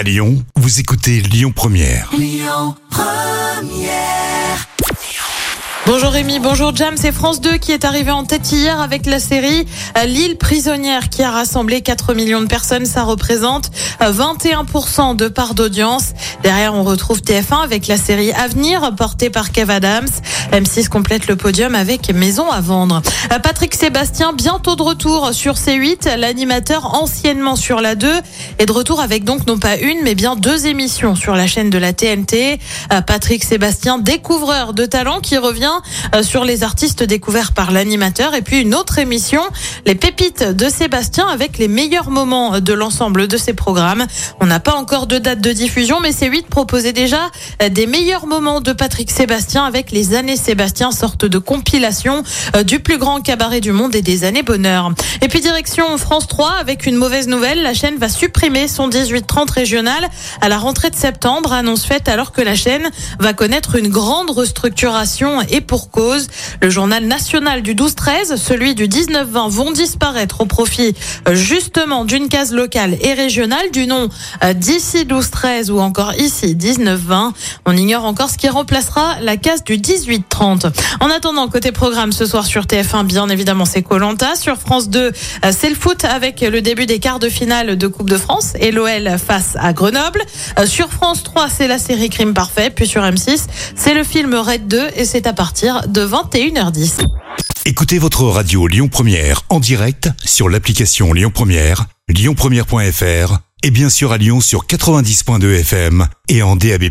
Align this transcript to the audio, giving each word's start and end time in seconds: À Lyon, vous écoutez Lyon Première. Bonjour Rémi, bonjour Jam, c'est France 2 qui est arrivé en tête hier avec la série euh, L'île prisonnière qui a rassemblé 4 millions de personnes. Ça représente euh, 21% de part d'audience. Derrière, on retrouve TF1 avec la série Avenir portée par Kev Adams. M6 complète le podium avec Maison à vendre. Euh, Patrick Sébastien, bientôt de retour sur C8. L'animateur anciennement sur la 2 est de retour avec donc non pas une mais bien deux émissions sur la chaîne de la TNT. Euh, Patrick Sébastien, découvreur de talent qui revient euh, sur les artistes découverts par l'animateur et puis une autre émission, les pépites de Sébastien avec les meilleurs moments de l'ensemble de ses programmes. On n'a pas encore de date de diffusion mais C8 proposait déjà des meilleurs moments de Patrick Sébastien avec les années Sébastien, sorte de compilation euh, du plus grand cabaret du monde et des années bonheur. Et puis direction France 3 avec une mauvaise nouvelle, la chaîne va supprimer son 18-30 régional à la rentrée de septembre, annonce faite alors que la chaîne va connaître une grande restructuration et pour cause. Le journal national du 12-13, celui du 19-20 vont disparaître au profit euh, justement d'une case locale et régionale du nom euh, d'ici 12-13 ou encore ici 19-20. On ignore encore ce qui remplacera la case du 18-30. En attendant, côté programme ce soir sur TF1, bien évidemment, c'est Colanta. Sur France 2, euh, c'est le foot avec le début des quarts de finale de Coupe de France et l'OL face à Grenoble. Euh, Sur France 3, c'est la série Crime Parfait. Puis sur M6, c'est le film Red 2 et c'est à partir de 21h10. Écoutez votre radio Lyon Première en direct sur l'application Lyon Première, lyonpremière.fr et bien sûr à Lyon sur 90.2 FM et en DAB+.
À 0.00 0.02
Lyon, 0.02 0.42
vous 0.56 0.80
écoutez 0.80 1.20
Lyon 1.20 1.52
Première. 1.54 2.10
Bonjour 5.92 6.10
Rémi, 6.10 6.38
bonjour 6.38 6.74
Jam, 6.74 6.94
c'est 6.96 7.10
France 7.10 7.40
2 7.40 7.56
qui 7.56 7.72
est 7.72 7.84
arrivé 7.84 8.10
en 8.10 8.24
tête 8.24 8.52
hier 8.52 8.80
avec 8.80 9.06
la 9.06 9.18
série 9.18 9.66
euh, 9.98 10.04
L'île 10.04 10.38
prisonnière 10.38 11.08
qui 11.08 11.22
a 11.22 11.30
rassemblé 11.30 11.80
4 11.80 12.14
millions 12.14 12.40
de 12.40 12.46
personnes. 12.46 12.86
Ça 12.86 13.02
représente 13.02 13.72
euh, 14.00 14.12
21% 14.12 15.16
de 15.16 15.28
part 15.28 15.54
d'audience. 15.54 16.12
Derrière, 16.42 16.74
on 16.74 16.84
retrouve 16.84 17.18
TF1 17.20 17.64
avec 17.64 17.86
la 17.86 17.96
série 17.96 18.30
Avenir 18.32 18.94
portée 18.94 19.30
par 19.30 19.50
Kev 19.50 19.70
Adams. 19.72 20.08
M6 20.52 20.88
complète 20.88 21.28
le 21.28 21.36
podium 21.36 21.76
avec 21.76 22.12
Maison 22.12 22.50
à 22.50 22.60
vendre. 22.60 23.02
Euh, 23.32 23.38
Patrick 23.38 23.74
Sébastien, 23.74 24.32
bientôt 24.32 24.74
de 24.74 24.82
retour 24.82 25.32
sur 25.32 25.54
C8. 25.54 26.16
L'animateur 26.16 26.94
anciennement 27.00 27.54
sur 27.54 27.80
la 27.80 27.94
2 27.94 28.08
est 28.58 28.66
de 28.66 28.72
retour 28.72 29.00
avec 29.00 29.22
donc 29.22 29.46
non 29.46 29.58
pas 29.58 29.76
une 29.76 30.02
mais 30.02 30.16
bien 30.16 30.34
deux 30.34 30.66
émissions 30.66 31.14
sur 31.14 31.36
la 31.36 31.46
chaîne 31.46 31.70
de 31.70 31.78
la 31.78 31.92
TNT. 31.92 32.58
Euh, 32.92 33.00
Patrick 33.00 33.44
Sébastien, 33.44 33.98
découvreur 33.98 34.74
de 34.74 34.86
talent 34.86 35.20
qui 35.20 35.38
revient 35.38 35.70
euh, 36.16 36.24
sur 36.24 36.44
les 36.44 36.64
artistes 36.64 37.04
découverts 37.04 37.52
par 37.52 37.70
l'animateur 37.70 38.34
et 38.34 38.42
puis 38.42 38.60
une 38.60 38.74
autre 38.74 38.98
émission, 38.98 39.42
les 39.86 39.94
pépites 39.94 40.42
de 40.42 40.68
Sébastien 40.68 41.28
avec 41.28 41.58
les 41.58 41.68
meilleurs 41.68 42.10
moments 42.10 42.58
de 42.58 42.72
l'ensemble 42.72 43.28
de 43.28 43.36
ses 43.36 43.52
programmes. 43.52 44.06
On 44.40 44.46
n'a 44.46 44.58
pas 44.58 44.74
encore 44.74 45.06
de 45.06 45.18
date 45.18 45.40
de 45.40 45.52
diffusion 45.52 46.00
mais 46.00 46.10
C8 46.10 46.46
proposait 46.46 46.92
déjà 46.92 47.30
des 47.70 47.86
meilleurs 47.86 48.26
moments 48.26 48.60
de 48.60 48.72
Patrick 48.72 49.12
Sébastien 49.12 49.64
avec 49.64 49.92
les 49.92 50.14
années 50.14 50.39
Sébastien, 50.40 50.90
sorte 50.90 51.24
de 51.24 51.38
compilation 51.38 52.22
euh, 52.56 52.62
du 52.62 52.80
plus 52.80 52.98
grand 52.98 53.20
cabaret 53.20 53.60
du 53.60 53.72
monde 53.72 53.94
et 53.94 54.02
des 54.02 54.24
années 54.24 54.42
bonheur. 54.42 54.92
Et 55.22 55.28
puis 55.28 55.40
direction 55.40 55.96
France 55.98 56.26
3 56.26 56.54
avec 56.60 56.86
une 56.86 56.96
mauvaise 56.96 57.28
nouvelle, 57.28 57.62
la 57.62 57.74
chaîne 57.74 57.96
va 57.98 58.08
supprimer 58.08 58.66
son 58.66 58.88
18-30 58.88 59.52
régional 59.52 60.08
à 60.40 60.48
la 60.48 60.58
rentrée 60.58 60.90
de 60.90 60.96
septembre, 60.96 61.52
annonce 61.52 61.84
faite 61.84 62.08
alors 62.08 62.32
que 62.32 62.40
la 62.40 62.54
chaîne 62.54 62.90
va 63.18 63.32
connaître 63.32 63.76
une 63.76 63.88
grande 63.88 64.30
restructuration 64.30 65.42
et 65.42 65.60
pour 65.60 65.90
cause. 65.90 66.28
Le 66.62 66.70
journal 66.70 67.04
national 67.04 67.62
du 67.62 67.74
12-13, 67.74 68.36
celui 68.36 68.74
du 68.74 68.88
19-20 68.88 69.50
vont 69.50 69.70
disparaître 69.70 70.40
au 70.40 70.46
profit 70.46 70.94
euh, 71.28 71.34
justement 71.34 72.04
d'une 72.04 72.28
case 72.28 72.52
locale 72.52 72.96
et 73.00 73.12
régionale 73.12 73.70
du 73.72 73.86
nom 73.86 74.08
euh, 74.42 74.52
d'ici 74.54 75.04
12-13 75.04 75.70
ou 75.70 75.80
encore 75.80 76.14
ici 76.14 76.54
19-20. 76.54 77.32
On 77.66 77.76
ignore 77.76 78.04
encore 78.04 78.30
ce 78.30 78.38
qui 78.38 78.48
remplacera 78.48 79.20
la 79.20 79.36
case 79.36 79.64
du 79.64 79.78
18-30. 80.30 80.72
En 81.00 81.10
attendant, 81.10 81.48
côté 81.48 81.72
programme 81.72 82.12
ce 82.12 82.26
soir 82.26 82.46
sur 82.46 82.64
TF1, 82.64 83.04
bien 83.04 83.28
évidemment, 83.28 83.64
c'est 83.64 83.82
Colanta. 83.82 84.34
Sur 84.36 84.56
France 84.56 84.88
2, 84.88 85.12
euh, 85.44 85.52
c'est 85.56 85.68
le 85.68 85.74
foot 85.74 86.04
avec 86.04 86.40
le 86.40 86.62
début 86.62 86.86
des 86.86 86.98
quarts 86.98 87.18
de 87.18 87.28
finale 87.28 87.76
de 87.76 87.86
Coupe 87.86 88.08
de 88.10 88.16
France 88.16 88.52
et 88.58 88.70
l'OL 88.70 89.16
face 89.24 89.56
à 89.58 89.72
Grenoble. 89.72 90.22
Euh, 90.58 90.66
Sur 90.66 90.90
France 90.90 91.22
3, 91.22 91.48
c'est 91.48 91.68
la 91.68 91.78
série 91.78 92.08
Crime 92.10 92.34
Parfait. 92.34 92.70
Puis 92.70 92.86
sur 92.86 93.02
M6, 93.02 93.46
c'est 93.74 93.94
le 93.94 94.04
film 94.04 94.34
Red 94.34 94.68
2 94.68 94.88
et 94.96 95.04
c'est 95.04 95.26
à 95.26 95.32
partir 95.32 95.82
de 95.88 96.06
21h10. 96.06 97.06
Écoutez 97.66 97.98
votre 97.98 98.24
radio 98.24 98.66
Lyon 98.66 98.88
Première 98.88 99.42
en 99.48 99.60
direct 99.60 100.08
sur 100.24 100.48
l'application 100.48 101.12
Lyon 101.12 101.30
Première, 101.32 101.86
lyonpremière.fr 102.08 103.38
et 103.62 103.70
bien 103.70 103.90
sûr 103.90 104.12
à 104.12 104.18
Lyon 104.18 104.40
sur 104.40 104.64
90.2 104.66 105.60
FM 105.60 106.06
et 106.28 106.42
en 106.42 106.56
DAB+. 106.56 106.84